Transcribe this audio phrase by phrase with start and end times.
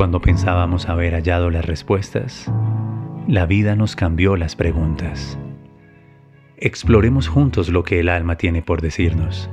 [0.00, 2.50] Cuando pensábamos haber hallado las respuestas,
[3.28, 5.38] la vida nos cambió las preguntas.
[6.56, 9.50] Exploremos juntos lo que el alma tiene por decirnos.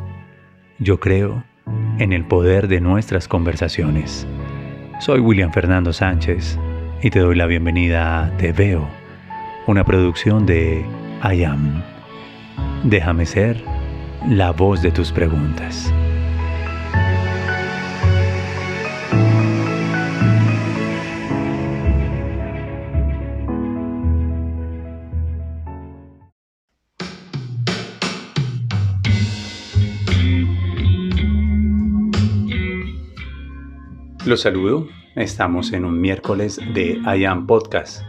[0.80, 1.44] Yo creo
[2.00, 4.26] en el poder de nuestras conversaciones.
[5.02, 6.58] Soy William Fernando Sánchez
[7.02, 8.88] y te doy la bienvenida a Te Veo,
[9.66, 10.86] una producción de
[11.30, 11.84] I Am.
[12.86, 13.62] Déjame ser
[14.26, 15.94] la voz de tus preguntas.
[34.28, 38.04] Los saludo, estamos en un miércoles de I Am Podcast,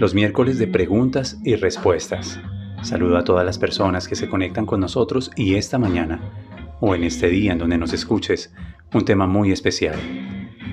[0.00, 2.40] los miércoles de preguntas y respuestas.
[2.82, 6.32] Saludo a todas las personas que se conectan con nosotros y esta mañana,
[6.80, 8.52] o en este día en donde nos escuches,
[8.92, 9.94] un tema muy especial.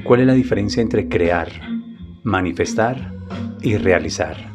[0.04, 1.52] ¿Cuál es la diferencia entre crear,
[2.24, 3.14] manifestar
[3.62, 4.52] y realizar?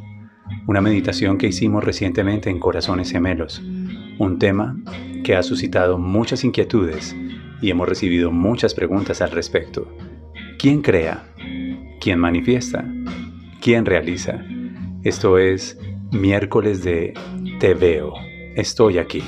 [0.67, 3.62] Una meditación que hicimos recientemente en Corazones Gemelos,
[4.19, 4.77] un tema
[5.22, 7.14] que ha suscitado muchas inquietudes
[7.61, 9.86] y hemos recibido muchas preguntas al respecto.
[10.62, 11.24] ¿Quién crea?
[12.00, 12.84] ¿Quién manifiesta?
[13.60, 14.44] ¿Quién realiza?
[15.02, 15.77] Esto es
[16.12, 17.14] miércoles de
[17.58, 18.12] Te veo,
[18.55, 19.24] estoy aquí.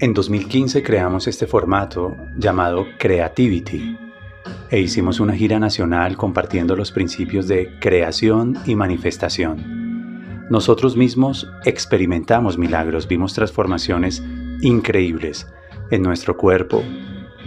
[0.00, 3.94] En 2015 creamos este formato llamado Creativity
[4.70, 9.79] e hicimos una gira nacional compartiendo los principios de creación y manifestación.
[10.50, 14.20] Nosotros mismos experimentamos milagros, vimos transformaciones
[14.62, 15.46] increíbles
[15.92, 16.82] en nuestro cuerpo,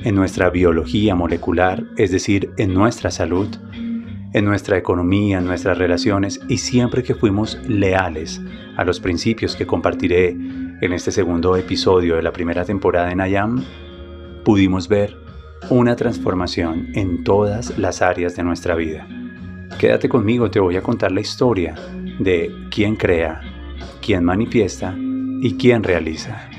[0.06, 3.50] en nuestra biología molecular, es decir, en nuestra salud,
[4.32, 8.42] en nuestra economía, en nuestras relaciones y siempre que fuimos leales
[8.78, 13.66] a los principios que compartiré en este segundo episodio de la primera temporada en Ayam,
[14.46, 15.18] pudimos ver
[15.70, 19.06] una transformación en todas las áreas de nuestra vida.
[19.78, 21.76] Quédate conmigo, te voy a contar la historia
[22.20, 23.42] de quién crea,
[24.02, 26.50] quién manifiesta y quién realiza.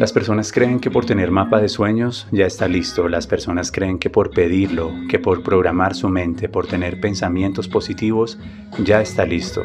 [0.00, 3.06] Las personas creen que por tener mapa de sueños ya está listo.
[3.06, 8.38] Las personas creen que por pedirlo, que por programar su mente, por tener pensamientos positivos,
[8.82, 9.62] ya está listo.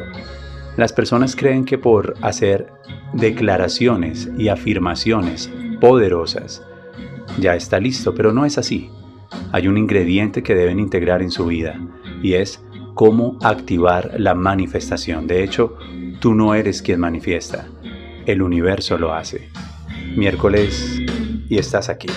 [0.76, 2.70] Las personas creen que por hacer
[3.14, 6.62] declaraciones y afirmaciones poderosas,
[7.38, 8.90] ya está listo, pero no es así.
[9.52, 11.80] Hay un ingrediente que deben integrar en su vida
[12.22, 12.62] y es
[12.94, 15.26] cómo activar la manifestación.
[15.26, 15.76] De hecho,
[16.20, 17.68] tú no eres quien manifiesta,
[18.24, 19.48] el universo lo hace.
[20.16, 21.00] Miércoles
[21.48, 22.08] y estás aquí.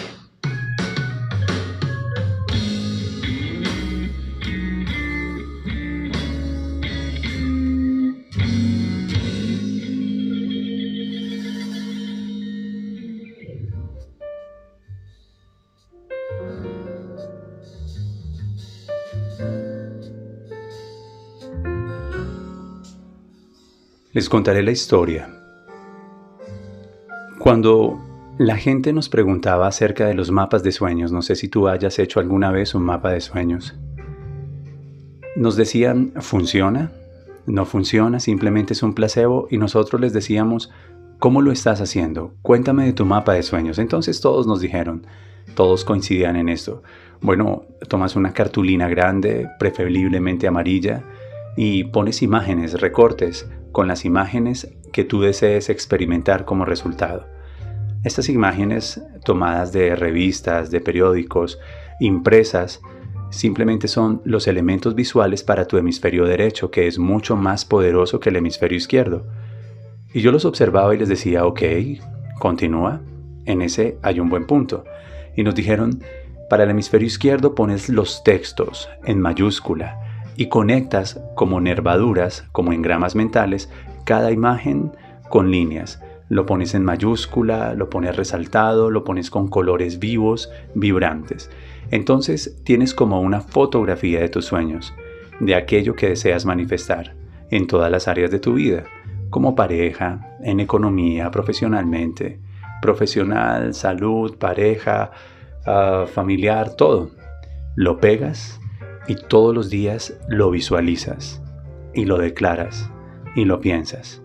[24.20, 25.30] Les contaré la historia.
[27.40, 27.98] Cuando
[28.38, 32.00] la gente nos preguntaba acerca de los mapas de sueños, no sé si tú hayas
[32.00, 33.80] hecho alguna vez un mapa de sueños,
[35.38, 36.92] nos decían, ¿funciona?
[37.46, 38.20] ¿No funciona?
[38.20, 40.70] Simplemente es un placebo y nosotros les decíamos,
[41.20, 42.34] ¿cómo lo estás haciendo?
[42.42, 43.80] Cuéntame de tu mapa de sueños.
[43.80, 45.08] Entonces todos nos dijeron,
[45.56, 46.84] todos coincidían en esto.
[47.22, 51.06] Bueno, tomas una cartulina grande, preferiblemente amarilla,
[51.62, 57.26] y pones imágenes, recortes, con las imágenes que tú desees experimentar como resultado.
[58.06, 61.60] Estas imágenes tomadas de revistas, de periódicos,
[62.00, 62.80] impresas,
[63.30, 68.30] simplemente son los elementos visuales para tu hemisferio derecho, que es mucho más poderoso que
[68.30, 69.28] el hemisferio izquierdo.
[70.14, 71.62] Y yo los observaba y les decía, ok,
[72.40, 73.02] continúa,
[73.44, 74.86] en ese hay un buen punto.
[75.36, 76.02] Y nos dijeron,
[76.50, 80.09] para el hemisferio izquierdo pones los textos en mayúscula,
[80.40, 83.70] y conectas como nervaduras, como engramas mentales,
[84.06, 84.94] cada imagen
[85.28, 86.02] con líneas.
[86.30, 91.52] Lo pones en mayúscula, lo pones resaltado, lo pones con colores vivos, vibrantes.
[91.92, 94.94] Entonces tienes como una fotografía de tus sueños,
[95.42, 97.18] de aquello que deseas manifestar
[97.52, 98.86] en todas las áreas de tu vida,
[99.30, 102.40] como pareja, en economía, profesionalmente,
[102.82, 105.12] profesional, salud, pareja,
[105.66, 107.12] ah, familiar, todo.
[107.76, 108.59] Lo pegas
[109.10, 111.42] y todos los días lo visualizas
[111.96, 112.90] y lo declaras
[113.36, 114.22] y lo piensas.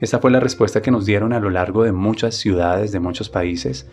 [0.00, 3.30] Esta fue la respuesta que nos dieron a lo largo de muchas ciudades de muchos
[3.30, 3.88] países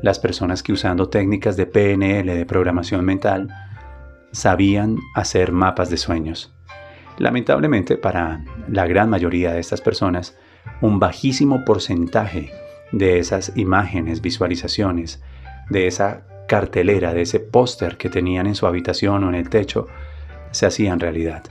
[0.00, 3.48] las personas que usando técnicas de PNL, de programación mental,
[4.32, 6.54] sabían hacer mapas de sueños.
[7.18, 10.36] Lamentablemente para la gran mayoría de estas personas,
[10.82, 12.52] un bajísimo porcentaje
[12.92, 15.22] de esas imágenes, visualizaciones,
[15.68, 19.88] de esa cartelera, de ese póster que tenían en su habitación o en el techo,
[20.52, 21.42] se hacían realidad.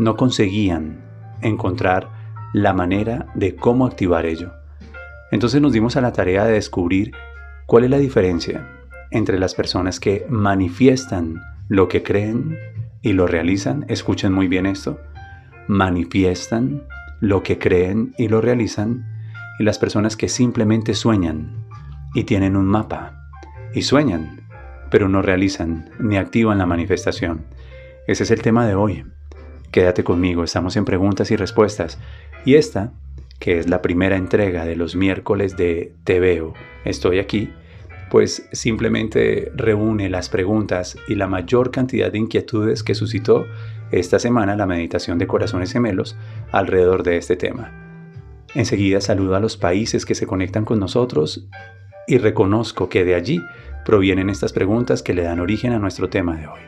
[0.00, 1.00] No conseguían
[1.42, 2.10] encontrar
[2.52, 4.52] la manera de cómo activar ello.
[5.30, 7.12] Entonces nos dimos a la tarea de descubrir
[7.66, 8.68] cuál es la diferencia
[9.12, 12.58] entre las personas que manifiestan lo que creen
[13.00, 13.84] y lo realizan.
[13.86, 14.98] Escuchen muy bien esto.
[15.68, 16.82] Manifiestan
[17.20, 19.06] lo que creen y lo realizan
[19.60, 21.64] y las personas que simplemente sueñan
[22.12, 23.21] y tienen un mapa
[23.74, 24.40] y sueñan,
[24.90, 27.44] pero no realizan ni activan la manifestación.
[28.06, 29.04] Ese es el tema de hoy.
[29.70, 31.98] Quédate conmigo, estamos en preguntas y respuestas.
[32.44, 32.92] Y esta,
[33.38, 36.52] que es la primera entrega de los miércoles de Te veo,
[36.84, 37.50] estoy aquí,
[38.10, 43.46] pues simplemente reúne las preguntas y la mayor cantidad de inquietudes que suscitó
[43.90, 46.16] esta semana la meditación de corazones gemelos
[46.50, 47.72] alrededor de este tema.
[48.54, 51.46] Enseguida saludo a los países que se conectan con nosotros
[52.12, 53.40] y reconozco que de allí
[53.86, 56.60] provienen estas preguntas que le dan origen a nuestro tema de hoy.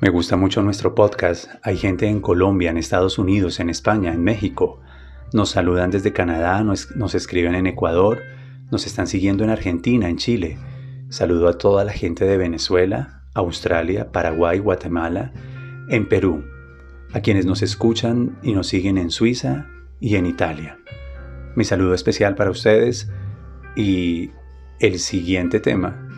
[0.00, 1.48] Me gusta mucho nuestro podcast.
[1.62, 4.80] Hay gente en Colombia, en Estados Unidos, en España, en México.
[5.32, 8.22] Nos saludan desde Canadá, nos, escriben en Ecuador,
[8.72, 10.58] nos están siguiendo en Argentina, en Chile.
[11.10, 15.32] Saludo a toda la gente de Venezuela, Australia, Paraguay, Guatemala,
[15.88, 16.44] en Perú,
[17.12, 19.66] a quienes nos escuchan y nos siguen en Suiza
[20.00, 20.78] y en Italia.
[21.54, 23.10] Mi saludo especial para ustedes
[23.76, 24.30] y
[24.80, 26.08] el siguiente tema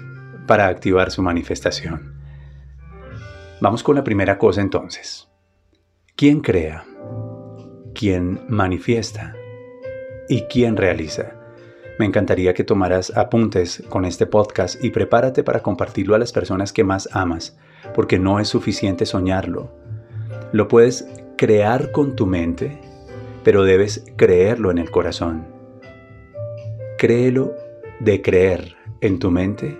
[0.46, 2.14] para activar su manifestación.
[3.60, 5.28] Vamos con la primera cosa entonces.
[6.16, 6.84] ¿Quién crea?
[7.94, 9.34] ¿Quién manifiesta?
[10.28, 11.34] ¿Y quién realiza?
[11.98, 16.72] Me encantaría que tomaras apuntes con este podcast y prepárate para compartirlo a las personas
[16.72, 17.58] que más amas,
[17.94, 19.70] porque no es suficiente soñarlo.
[20.52, 22.78] Lo puedes crear con tu mente,
[23.44, 25.46] pero debes creerlo en el corazón.
[26.98, 27.54] Créelo
[28.00, 29.78] de creer en tu mente,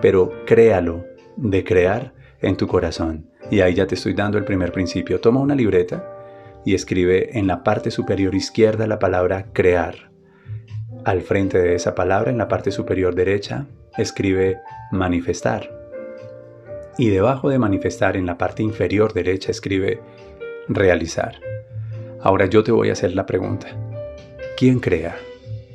[0.00, 1.04] pero créalo
[1.36, 3.30] de crear en tu corazón.
[3.50, 5.20] Y ahí ya te estoy dando el primer principio.
[5.20, 6.14] Toma una libreta
[6.64, 10.08] y escribe en la parte superior izquierda la palabra crear
[11.04, 14.58] al frente de esa palabra, en la parte superior derecha, escribe
[14.90, 15.77] manifestar.
[16.98, 20.00] Y debajo de manifestar, en la parte inferior derecha, escribe
[20.66, 21.36] realizar.
[22.20, 23.68] Ahora yo te voy a hacer la pregunta.
[24.56, 25.16] ¿Quién crea?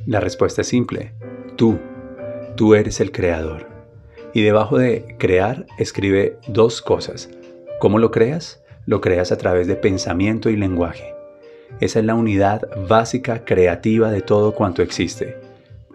[0.06, 1.14] La respuesta es simple.
[1.56, 1.80] Tú.
[2.58, 3.68] Tú eres el creador.
[4.34, 7.30] Y debajo de crear escribe dos cosas.
[7.80, 8.62] ¿Cómo lo creas?
[8.86, 11.16] Lo creas a través de pensamiento y lenguaje.
[11.80, 15.38] Esa es la unidad básica creativa de todo cuanto existe.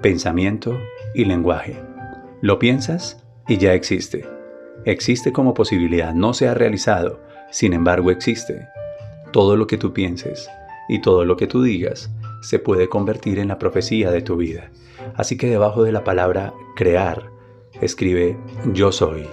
[0.01, 0.81] Pensamiento
[1.15, 1.77] y lenguaje.
[2.41, 4.38] Lo piensas y ya existe.
[4.88, 7.20] Existe como posibilidad, no se ha realizado,
[7.50, 8.69] sin embargo existe.
[9.32, 10.49] Todo lo que tú pienses
[10.88, 14.70] y todo lo que tú digas se puede convertir en la profecía de tu vida.
[15.14, 17.31] Así que debajo de la palabra crear,
[17.82, 18.38] escribe
[18.73, 19.26] yo soy.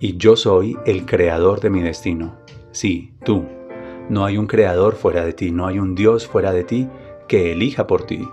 [0.00, 2.36] Y yo soy el creador de mi destino.
[2.70, 3.44] Sí, tú,
[4.08, 6.88] no hay un creador fuera de ti, no hay un Dios fuera de ti
[7.28, 8.26] que elija por ti.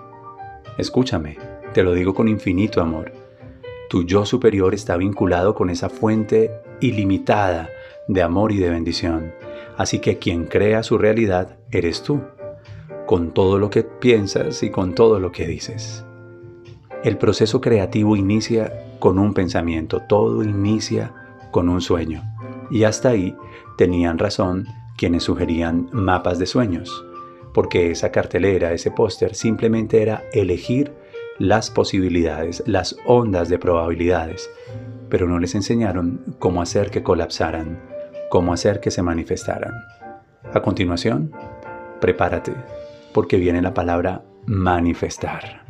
[0.77, 1.38] Escúchame,
[1.74, 3.25] te lo digo con infinito amor.
[3.96, 7.70] Tu yo superior está vinculado con esa fuente ilimitada
[8.10, 9.34] de amor y de bendición.
[9.78, 12.20] Así que quien crea su realidad eres tú,
[13.06, 16.04] con todo lo que piensas y con todo lo que dices.
[17.06, 21.14] El proceso creativo inicia con un pensamiento, todo inicia
[21.52, 22.22] con un sueño.
[22.70, 23.34] Y hasta ahí
[23.78, 27.06] tenían razón quienes sugerían mapas de sueños,
[27.54, 30.92] porque esa cartelera, ese póster simplemente era elegir
[31.39, 34.50] las posibilidades, las ondas de probabilidades,
[35.10, 37.82] pero no les enseñaron cómo hacer que colapsaran,
[38.30, 39.74] cómo hacer que se manifestaran.
[40.54, 41.32] A continuación,
[42.00, 42.54] prepárate,
[43.13, 45.65] porque viene la palabra manifestar.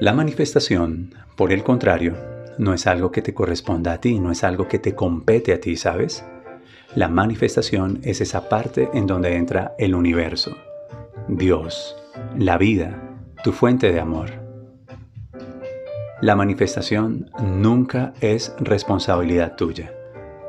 [0.00, 2.14] La manifestación, por el contrario,
[2.58, 5.60] no es algo que te corresponda a ti, no es algo que te compete a
[5.60, 6.24] ti, ¿sabes?
[6.94, 10.56] La manifestación es esa parte en donde entra el universo,
[11.26, 11.96] Dios,
[12.38, 14.30] la vida, tu fuente de amor.
[16.20, 19.92] La manifestación nunca es responsabilidad tuya.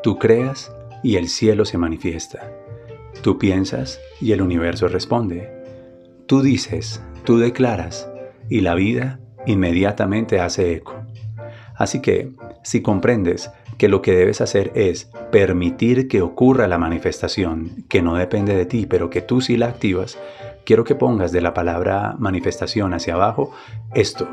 [0.03, 0.71] Tú creas
[1.01, 2.51] y el cielo se manifiesta.
[3.23, 5.51] Tú piensas y el universo responde.
[6.27, 8.07] Tú dices, tú declaras
[8.49, 10.93] y la vida inmediatamente hace eco.
[11.75, 12.33] Así que,
[12.63, 18.15] si comprendes que lo que debes hacer es permitir que ocurra la manifestación, que no
[18.15, 20.17] depende de ti, pero que tú sí la activas,
[20.65, 23.51] quiero que pongas de la palabra manifestación hacia abajo
[23.93, 24.27] esto,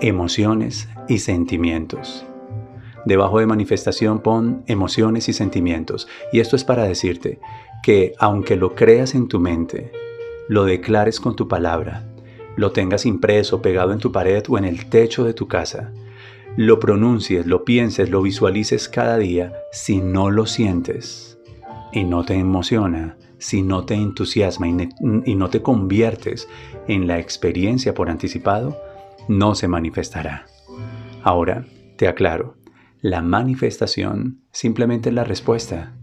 [0.00, 2.24] emociones y sentimientos.
[3.04, 6.06] Debajo de manifestación pon emociones y sentimientos.
[6.32, 7.38] Y esto es para decirte
[7.82, 9.90] que aunque lo creas en tu mente,
[10.48, 12.04] lo declares con tu palabra,
[12.56, 15.92] lo tengas impreso, pegado en tu pared o en el techo de tu casa,
[16.56, 21.38] lo pronuncies, lo pienses, lo visualices cada día, si no lo sientes
[21.92, 26.48] y no te emociona, si no te entusiasma y, no te conviertes
[26.88, 28.76] en la experiencia por anticipado,
[29.28, 30.46] no se manifestará.
[31.22, 31.66] Ahora,
[31.96, 32.56] te aclaro,
[33.00, 35.96] la manifestación simplemente es la respuesta,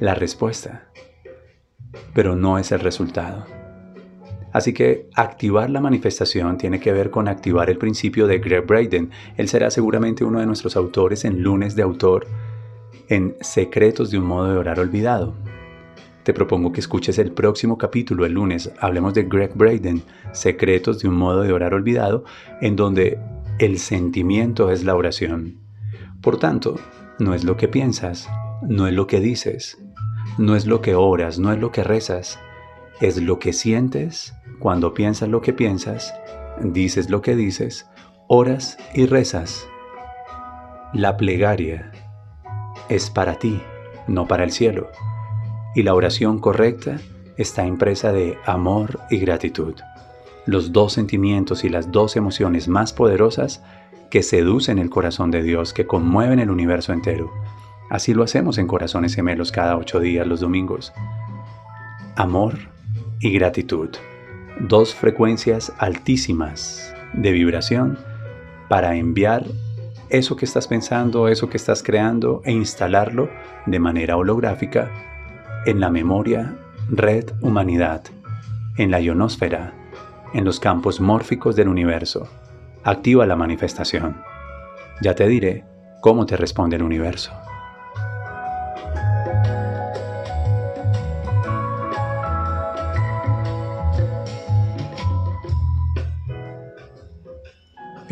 [0.00, 0.90] la respuesta,
[2.14, 3.61] pero no es el resultado.
[4.52, 9.10] Así que activar la manifestación tiene que ver con activar el principio de Greg Braden.
[9.36, 12.26] Él será seguramente uno de nuestros autores en lunes de autor
[13.08, 15.34] en Secretos de un modo de orar olvidado.
[16.22, 18.70] Te propongo que escuches el próximo capítulo el lunes.
[18.78, 22.24] Hablemos de Greg Braden, Secretos de un modo de orar olvidado,
[22.60, 23.18] en donde
[23.58, 25.58] el sentimiento es la oración.
[26.20, 26.78] Por tanto,
[27.18, 28.28] no es lo que piensas,
[28.62, 29.78] no es lo que dices,
[30.38, 32.38] no es lo que oras, no es lo que rezas,
[33.00, 34.32] es lo que sientes
[34.62, 36.14] cuando piensas lo que piensas,
[36.60, 37.88] dices lo que dices,
[38.28, 39.66] oras y rezas.
[40.92, 41.90] La plegaria
[42.88, 43.60] es para ti,
[44.06, 44.88] no para el cielo.
[45.74, 47.00] Y la oración correcta
[47.36, 49.74] está impresa de amor y gratitud.
[50.46, 53.64] Los dos sentimientos y las dos emociones más poderosas
[54.10, 57.32] que seducen el corazón de Dios, que conmueven el universo entero.
[57.90, 60.92] Así lo hacemos en Corazones Gemelos cada ocho días los domingos.
[62.14, 62.58] Amor
[63.18, 63.90] y gratitud
[64.62, 67.98] dos frecuencias altísimas de vibración
[68.68, 69.44] para enviar
[70.08, 73.28] eso que estás pensando, eso que estás creando e instalarlo
[73.66, 74.90] de manera holográfica
[75.66, 76.54] en la memoria
[76.88, 78.02] red humanidad,
[78.76, 79.72] en la ionosfera,
[80.32, 82.28] en los campos mórficos del universo.
[82.84, 84.22] Activa la manifestación.
[85.00, 85.64] Ya te diré
[86.00, 87.32] cómo te responde el universo.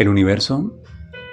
[0.00, 0.72] El universo,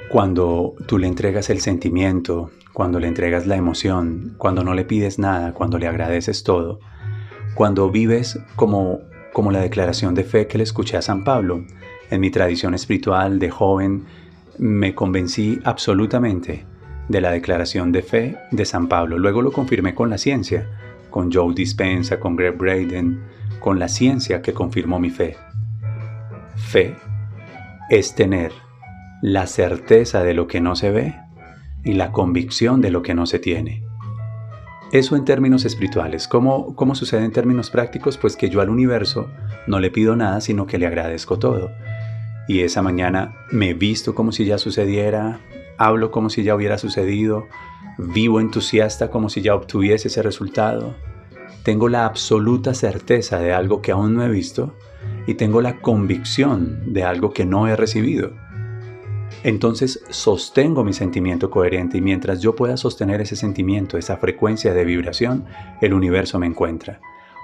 [0.10, 5.20] cuando tú le entregas el sentimiento, cuando le entregas la emoción, cuando no le pides
[5.20, 6.82] nada, cuando le agradeces todo,
[7.56, 9.00] cuando vives como,
[9.32, 11.64] como la declaración de fe que le escuché a San Pablo,
[12.12, 14.04] en mi tradición espiritual de joven,
[14.58, 16.66] me convencí absolutamente
[17.08, 19.18] de la declaración de fe de San Pablo.
[19.18, 20.68] Luego lo confirmé con la ciencia,
[21.10, 23.22] con Joe Dispensa, con Greg Braden,
[23.62, 25.38] con la ciencia que confirmó mi fe.
[26.58, 26.98] Fe
[27.90, 28.52] es tener
[29.22, 31.16] la certeza de lo que no se ve
[31.84, 33.84] y la convicción de lo que no se tiene.
[34.92, 36.28] Eso en términos espirituales.
[36.28, 38.18] ¿Cómo, ¿Cómo sucede en términos prácticos?
[38.18, 39.30] Pues que yo al universo
[39.68, 41.72] no le pido nada, sino que le agradezco todo.
[42.48, 45.40] Y esa mañana me visto como si ya sucediera,
[45.78, 47.48] hablo como si ya hubiera sucedido,
[47.98, 50.96] vivo entusiasta como si ya obtuviese ese resultado.
[51.64, 54.74] Tengo la absoluta certeza de algo que aún no he visto
[55.28, 58.32] y tengo la convicción de algo que no he recibido.
[59.44, 64.86] Entonces sostengo mi sentimiento coherente y mientras yo pueda sostener ese sentimiento, esa frecuencia de
[64.86, 65.46] vibración,
[65.82, 67.00] el universo me encuentra.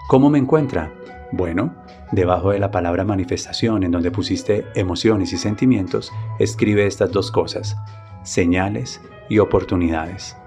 [0.07, 0.93] ¿Cómo me encuentra?
[1.31, 1.75] Bueno,
[2.11, 7.75] debajo de la palabra manifestación en donde pusiste emociones y sentimientos, escribe estas dos cosas,
[8.23, 10.37] señales y oportunidades.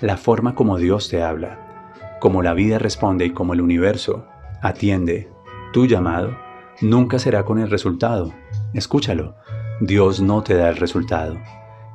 [0.00, 4.26] La forma como Dios te habla, como la vida responde y como el universo
[4.62, 5.28] atiende
[5.72, 6.36] tu llamado,
[6.82, 8.32] nunca será con el resultado.
[8.74, 9.36] Escúchalo.
[9.80, 11.40] Dios no te da el resultado,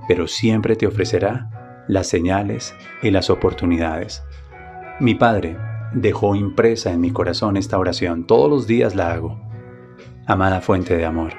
[0.08, 4.24] pero siempre te ofrecerá las señales y las oportunidades.
[5.00, 5.58] Mi Padre
[5.94, 9.39] dejó impresa en mi corazón esta oración, todos los días la hago.
[10.25, 11.32] Amada fuente de amor,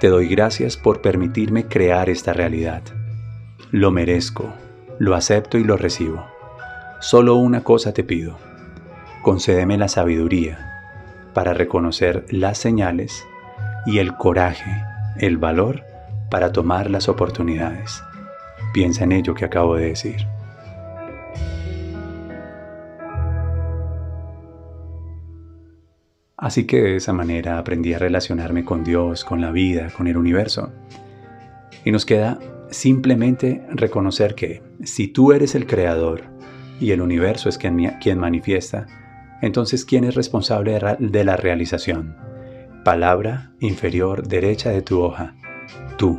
[0.00, 2.82] te doy gracias por permitirme crear esta realidad.
[3.70, 4.54] Lo merezco,
[4.98, 6.24] lo acepto y lo recibo.
[7.00, 8.38] Solo una cosa te pido,
[9.22, 10.73] concédeme la sabiduría
[11.34, 13.26] para reconocer las señales
[13.86, 14.70] y el coraje,
[15.18, 15.82] el valor
[16.30, 18.02] para tomar las oportunidades.
[18.72, 20.26] Piensa en ello que acabo de decir.
[26.36, 30.16] Así que de esa manera aprendí a relacionarme con Dios, con la vida, con el
[30.16, 30.72] universo.
[31.84, 32.38] Y nos queda
[32.70, 36.24] simplemente reconocer que si tú eres el creador
[36.80, 38.86] y el universo es quien, quien manifiesta,
[39.42, 42.16] entonces, ¿quién es responsable de la realización?
[42.84, 45.34] Palabra inferior derecha de tu hoja.
[45.96, 46.18] Tú,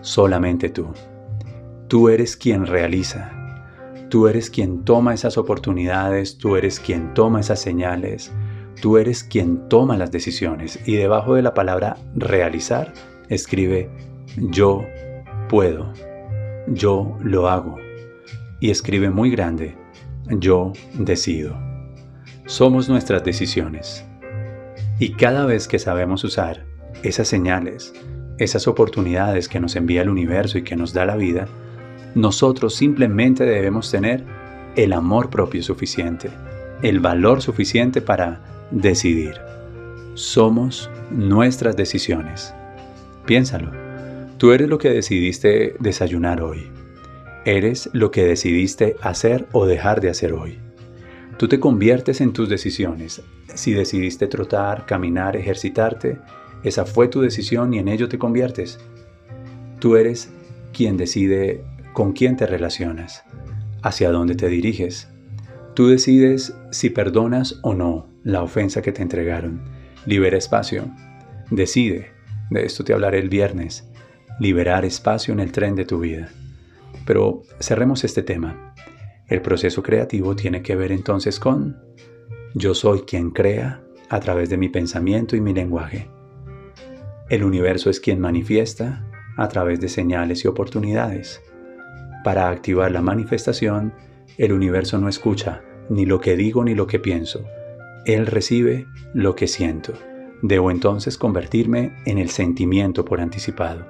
[0.00, 0.88] solamente tú.
[1.88, 3.32] Tú eres quien realiza.
[4.08, 8.30] Tú eres quien toma esas oportunidades, tú eres quien toma esas señales,
[8.80, 10.78] tú eres quien toma las decisiones.
[10.86, 12.92] Y debajo de la palabra realizar,
[13.30, 13.88] escribe
[14.36, 14.84] yo
[15.48, 15.92] puedo,
[16.68, 17.76] yo lo hago.
[18.60, 19.76] Y escribe muy grande,
[20.28, 21.71] yo decido.
[22.46, 24.04] Somos nuestras decisiones.
[24.98, 26.64] Y cada vez que sabemos usar
[27.02, 27.94] esas señales,
[28.38, 31.46] esas oportunidades que nos envía el universo y que nos da la vida,
[32.14, 34.24] nosotros simplemente debemos tener
[34.74, 36.30] el amor propio suficiente,
[36.82, 39.34] el valor suficiente para decidir.
[40.14, 42.52] Somos nuestras decisiones.
[43.24, 43.70] Piénsalo.
[44.38, 46.70] Tú eres lo que decidiste desayunar hoy.
[47.44, 50.58] Eres lo que decidiste hacer o dejar de hacer hoy.
[51.42, 53.20] Tú te conviertes en tus decisiones.
[53.52, 56.20] Si decidiste trotar, caminar, ejercitarte,
[56.62, 58.78] esa fue tu decisión y en ello te conviertes.
[59.80, 60.32] Tú eres
[60.72, 63.24] quien decide con quién te relacionas,
[63.82, 65.08] hacia dónde te diriges.
[65.74, 69.62] Tú decides si perdonas o no la ofensa que te entregaron.
[70.06, 70.84] Libera espacio.
[71.50, 72.12] Decide,
[72.50, 73.90] de esto te hablaré el viernes,
[74.38, 76.28] liberar espacio en el tren de tu vida.
[77.04, 78.71] Pero cerremos este tema.
[79.32, 81.78] El proceso creativo tiene que ver entonces con
[82.54, 86.10] yo soy quien crea a través de mi pensamiento y mi lenguaje.
[87.30, 89.08] El universo es quien manifiesta
[89.38, 91.40] a través de señales y oportunidades.
[92.24, 93.94] Para activar la manifestación,
[94.36, 97.42] el universo no escucha ni lo que digo ni lo que pienso.
[98.04, 99.94] Él recibe lo que siento.
[100.42, 103.86] Debo entonces convertirme en el sentimiento por anticipado.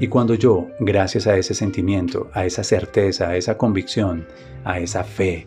[0.00, 4.26] Y cuando yo, gracias a ese sentimiento, a esa certeza, a esa convicción,
[4.64, 5.46] a esa fe,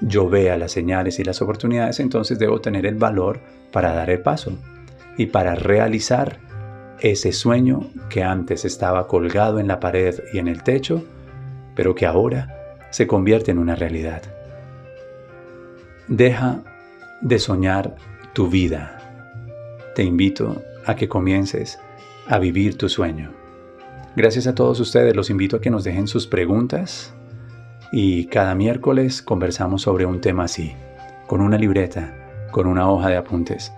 [0.00, 3.40] yo vea las señales y las oportunidades, entonces debo tener el valor
[3.72, 4.52] para dar el paso
[5.16, 6.38] y para realizar
[7.00, 11.04] ese sueño que antes estaba colgado en la pared y en el techo,
[11.74, 14.22] pero que ahora se convierte en una realidad.
[16.08, 16.62] Deja
[17.20, 17.96] de soñar
[18.34, 18.98] tu vida.
[19.94, 21.78] Te invito a que comiences
[22.28, 23.43] a vivir tu sueño.
[24.16, 27.12] Gracias a todos ustedes, los invito a que nos dejen sus preguntas
[27.90, 30.72] y cada miércoles conversamos sobre un tema así,
[31.26, 33.72] con una libreta, con una hoja de apuntes.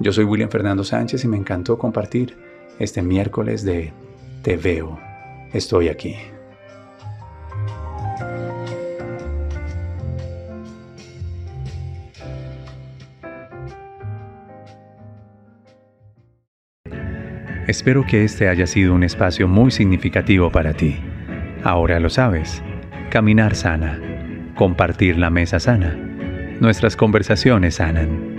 [0.00, 2.34] Yo soy William Fernando Sánchez y me encantó compartir
[2.78, 3.92] este miércoles de
[4.42, 4.98] Te veo,
[5.52, 6.16] estoy aquí.
[17.66, 20.96] Espero que este haya sido un espacio muy significativo para ti.
[21.62, 22.62] Ahora lo sabes.
[23.10, 23.98] Caminar sana.
[24.54, 25.96] Compartir la mesa sana.
[26.60, 28.34] Nuestras conversaciones sanan.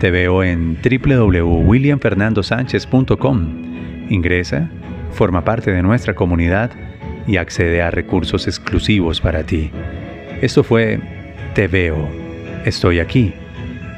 [0.00, 3.64] Te veo en www.williamfernandosánchez.com
[4.10, 4.68] Ingresa,
[5.12, 6.70] forma parte de nuestra comunidad
[7.26, 9.70] y accede a recursos exclusivos para ti.
[10.42, 11.00] Esto fue
[11.54, 12.08] Te veo,
[12.64, 13.34] estoy aquí,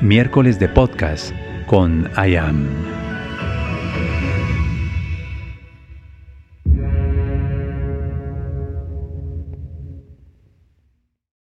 [0.01, 1.33] miércoles de podcast
[1.67, 3.06] con I Am.